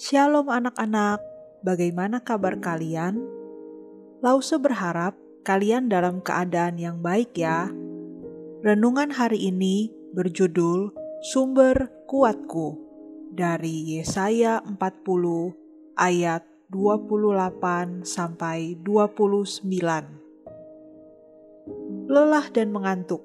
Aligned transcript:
Shalom 0.00 0.48
anak-anak, 0.48 1.20
bagaimana 1.60 2.24
kabar 2.24 2.56
kalian? 2.56 3.20
Lause 4.24 4.56
berharap 4.56 5.12
kalian 5.44 5.92
dalam 5.92 6.24
keadaan 6.24 6.80
yang 6.80 7.04
baik 7.04 7.36
ya. 7.36 7.68
Renungan 8.64 9.12
hari 9.12 9.52
ini 9.52 9.92
berjudul 10.16 10.96
Sumber 11.20 11.92
Kuatku 12.08 12.80
dari 13.28 14.00
Yesaya 14.00 14.64
40 14.64 14.80
ayat 16.00 16.48
28 16.72 18.00
sampai 18.00 18.80
29. 18.80 19.68
Lelah 22.08 22.46
dan 22.48 22.72
mengantuk. 22.72 23.20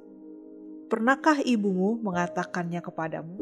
Pernahkah 0.92 1.40
ibumu 1.40 2.04
mengatakannya 2.04 2.84
kepadamu? 2.84 3.40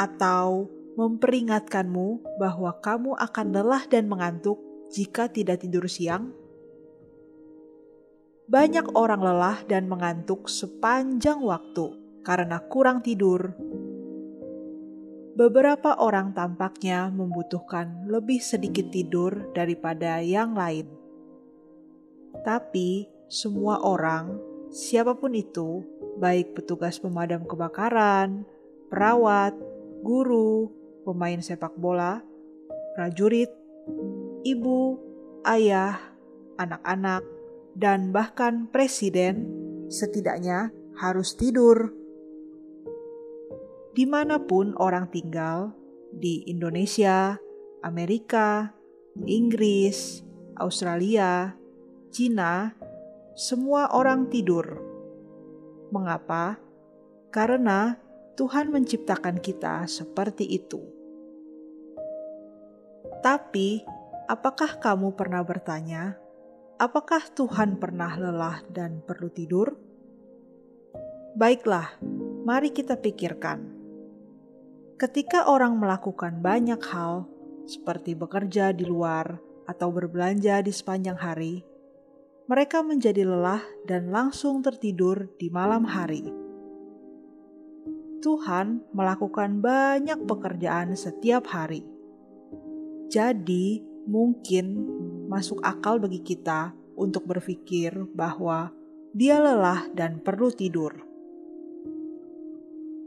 Atau 0.00 0.80
memperingatkanmu 0.98 2.38
bahwa 2.40 2.76
kamu 2.84 3.16
akan 3.16 3.46
lelah 3.52 3.84
dan 3.88 4.08
mengantuk 4.08 4.60
jika 4.92 5.28
tidak 5.32 5.64
tidur 5.64 5.88
siang? 5.88 6.32
Banyak 8.48 8.92
orang 8.92 9.24
lelah 9.24 9.58
dan 9.64 9.88
mengantuk 9.88 10.50
sepanjang 10.50 11.40
waktu 11.40 11.96
karena 12.20 12.60
kurang 12.68 13.00
tidur. 13.00 13.56
Beberapa 15.32 15.96
orang 15.96 16.36
tampaknya 16.36 17.08
membutuhkan 17.08 18.04
lebih 18.04 18.44
sedikit 18.44 18.92
tidur 18.92 19.48
daripada 19.56 20.20
yang 20.20 20.52
lain, 20.52 20.84
tapi 22.44 23.08
semua 23.32 23.80
orang, 23.80 24.36
siapa 24.68 25.16
pun 25.16 25.32
itu, 25.32 25.80
baik 26.20 26.52
petugas 26.52 27.00
pemadam 27.00 27.48
kebakaran, 27.48 28.44
perawat, 28.92 29.56
guru, 30.04 30.68
pemain 31.02 31.38
sepak 31.38 31.74
bola, 31.78 32.22
prajurit, 32.94 33.50
ibu, 34.46 34.98
ayah, 35.46 35.98
anak-anak, 36.58 37.22
dan 37.74 38.10
bahkan 38.14 38.68
presiden 38.68 39.48
setidaknya 39.88 40.70
harus 40.96 41.34
tidur. 41.34 41.92
Di 43.92 44.08
mana 44.08 44.40
pun 44.40 44.72
orang 44.80 45.12
tinggal, 45.12 45.76
di 46.12 46.44
Indonesia, 46.48 47.36
Amerika, 47.84 48.72
Inggris, 49.24 50.24
Australia, 50.56 51.56
Cina, 52.12 52.72
semua 53.32 53.92
orang 53.92 54.28
tidur. 54.28 54.80
Mengapa? 55.92 56.60
Karena 57.32 57.96
Tuhan 58.32 58.72
menciptakan 58.72 59.36
kita 59.44 59.84
seperti 59.84 60.48
itu. 60.48 60.80
Tapi, 63.20 63.84
apakah 64.24 64.80
kamu 64.80 65.12
pernah 65.12 65.44
bertanya, 65.44 66.16
apakah 66.80 67.20
Tuhan 67.36 67.76
pernah 67.76 68.16
lelah 68.16 68.64
dan 68.72 69.04
perlu 69.04 69.28
tidur? 69.28 69.76
Baiklah, 71.36 72.00
mari 72.48 72.72
kita 72.72 72.96
pikirkan. 72.96 73.68
Ketika 74.96 75.52
orang 75.52 75.76
melakukan 75.76 76.40
banyak 76.40 76.80
hal, 76.88 77.28
seperti 77.68 78.16
bekerja 78.16 78.72
di 78.72 78.88
luar 78.88 79.38
atau 79.68 79.92
berbelanja 79.92 80.64
di 80.64 80.72
sepanjang 80.72 81.20
hari, 81.20 81.62
mereka 82.48 82.80
menjadi 82.80 83.28
lelah 83.28 83.62
dan 83.84 84.08
langsung 84.08 84.64
tertidur 84.64 85.30
di 85.36 85.52
malam 85.52 85.86
hari. 85.86 86.41
Tuhan 88.22 88.94
melakukan 88.94 89.58
banyak 89.58 90.30
pekerjaan 90.30 90.94
setiap 90.94 91.50
hari. 91.50 91.82
Jadi, 93.10 93.82
mungkin 94.06 94.78
masuk 95.26 95.58
akal 95.66 95.98
bagi 95.98 96.22
kita 96.22 96.70
untuk 96.94 97.26
berpikir 97.26 97.92
bahwa 98.14 98.70
dia 99.10 99.42
lelah 99.42 99.90
dan 99.90 100.22
perlu 100.22 100.54
tidur. 100.54 100.94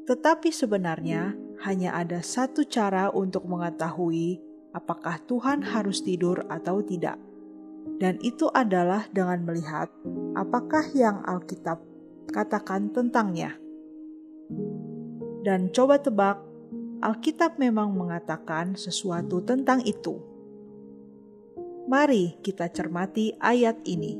Tetapi 0.05 0.53
sebenarnya 0.53 1.33
hanya 1.65 1.97
ada 1.97 2.21
satu 2.21 2.67
cara 2.67 3.09
untuk 3.09 3.47
mengetahui 3.49 4.37
apakah 4.75 5.17
Tuhan 5.25 5.63
harus 5.63 6.03
tidur 6.03 6.45
atau 6.51 6.83
tidak, 6.83 7.17
dan 7.97 8.19
itu 8.21 8.51
adalah 8.51 9.07
dengan 9.09 9.41
melihat 9.47 9.89
apakah 10.35 10.85
yang 10.93 11.23
Alkitab 11.23 11.81
katakan 12.29 12.91
tentangnya. 12.91 13.55
Dan 15.45 15.69
coba 15.69 16.01
tebak, 16.01 16.41
Alkitab 17.05 17.61
memang 17.61 17.93
mengatakan 17.93 18.73
sesuatu 18.73 19.45
tentang 19.45 19.85
itu. 19.85 20.17
Mari 21.85 22.41
kita 22.41 22.65
cermati 22.73 23.29
ayat 23.37 23.77
ini. 23.85 24.17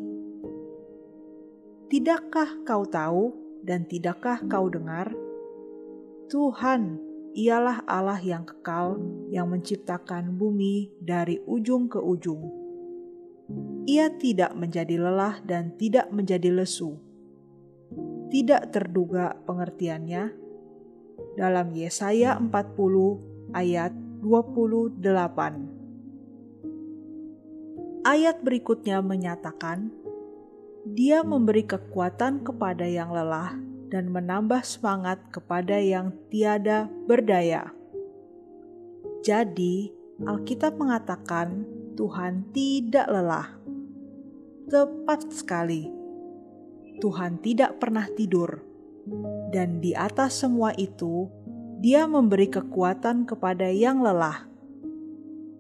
Tidakkah 1.90 2.62
kau 2.62 2.86
tahu 2.86 3.34
dan 3.66 3.90
tidakkah 3.90 4.38
kau 4.46 4.70
dengar? 4.70 5.10
Tuhan 6.30 7.02
ialah 7.34 7.82
Allah 7.90 8.22
yang 8.22 8.46
kekal 8.46 9.02
yang 9.34 9.50
menciptakan 9.50 10.38
bumi 10.38 10.94
dari 11.02 11.42
ujung 11.50 11.90
ke 11.90 11.98
ujung. 11.98 12.54
Ia 13.90 14.14
tidak 14.14 14.54
menjadi 14.54 15.02
lelah 15.02 15.42
dan 15.42 15.74
tidak 15.74 16.14
menjadi 16.14 16.54
lesu. 16.54 17.02
Tidak 18.30 18.70
terduga 18.70 19.34
pengertiannya, 19.50 20.45
dalam 21.36 21.72
Yesaya 21.76 22.40
40 22.40 23.52
ayat 23.56 23.92
28. 24.24 25.06
Ayat 28.06 28.38
berikutnya 28.46 29.02
menyatakan, 29.02 29.90
Dia 30.86 31.26
memberi 31.26 31.66
kekuatan 31.66 32.46
kepada 32.46 32.86
yang 32.86 33.10
lelah 33.10 33.58
dan 33.90 34.14
menambah 34.14 34.62
semangat 34.62 35.18
kepada 35.34 35.82
yang 35.82 36.14
tiada 36.30 36.86
berdaya. 37.10 37.74
Jadi, 39.26 39.90
Alkitab 40.22 40.78
mengatakan 40.78 41.66
Tuhan 41.98 42.54
tidak 42.54 43.10
lelah. 43.10 43.50
Tepat 44.70 45.34
sekali. 45.34 45.90
Tuhan 47.02 47.42
tidak 47.42 47.82
pernah 47.82 48.06
tidur 48.14 48.75
dan 49.54 49.80
di 49.80 49.94
atas 49.94 50.42
semua 50.42 50.74
itu, 50.76 51.30
Dia 51.80 52.10
memberi 52.10 52.50
kekuatan 52.50 53.30
kepada 53.30 53.70
yang 53.70 54.02
lelah. 54.02 54.50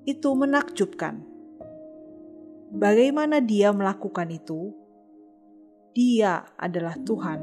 Itu 0.09 0.33
menakjubkan. 0.33 1.22
Bagaimana 2.73 3.39
Dia 3.39 3.69
melakukan 3.69 4.34
itu? 4.34 4.73
Dia 5.94 6.44
adalah 6.57 6.97
Tuhan, 6.97 7.39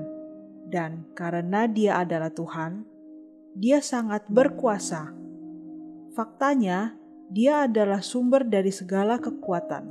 dan 0.69 1.07
karena 1.15 1.71
Dia 1.71 2.03
adalah 2.03 2.29
Tuhan, 2.35 2.83
Dia 3.55 3.79
sangat 3.79 4.27
berkuasa. 4.27 5.15
Faktanya, 6.13 6.99
Dia 7.33 7.71
adalah 7.71 8.03
sumber 8.05 8.45
dari 8.45 8.75
segala 8.75 9.17
kekuatan. 9.23 9.89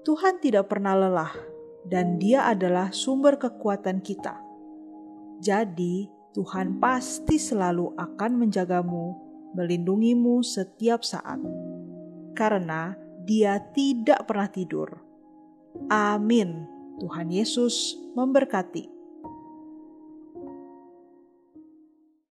Tuhan 0.00 0.40
tidak 0.40 0.72
pernah 0.72 0.96
lelah 0.96 1.59
dan 1.90 2.22
Dia 2.22 2.46
adalah 2.46 2.94
sumber 2.94 3.36
kekuatan 3.36 3.98
kita. 4.00 4.38
Jadi, 5.42 6.06
Tuhan 6.30 6.78
pasti 6.78 7.36
selalu 7.42 7.98
akan 7.98 8.46
menjagamu, 8.46 9.18
melindungimu 9.58 10.46
setiap 10.46 11.02
saat, 11.02 11.42
karena 12.38 12.94
Dia 13.26 13.58
tidak 13.74 14.30
pernah 14.30 14.46
tidur. 14.46 15.02
Amin. 15.90 16.66
Tuhan 17.02 17.32
Yesus 17.32 17.98
memberkati. 18.14 18.99